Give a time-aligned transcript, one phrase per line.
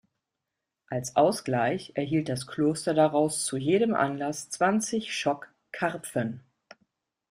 [0.89, 6.39] Als Ausgleich erhielt das Kloster daraus zu jedem Anlass zwanzig Schock Karpfen.